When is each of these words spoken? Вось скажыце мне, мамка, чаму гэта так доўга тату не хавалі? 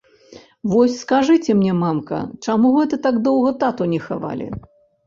Вось 0.71 0.95
скажыце 1.01 1.57
мне, 1.61 1.73
мамка, 1.83 2.19
чаму 2.47 2.75
гэта 2.79 2.95
так 3.07 3.25
доўга 3.29 3.57
тату 3.67 3.93
не 3.95 4.03
хавалі? 4.09 4.55